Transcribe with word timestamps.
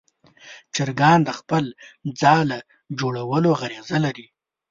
چرګان 0.75 1.19
د 1.25 1.29
خپل 1.39 1.65
ځاله 2.21 2.59
جوړولو 2.99 3.49
غریزه 3.59 3.97
لري. 4.05 4.25